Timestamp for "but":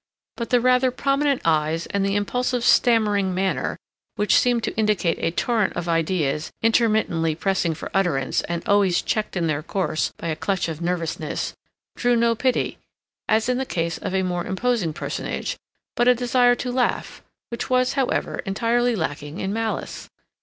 0.35-0.49, 15.95-16.07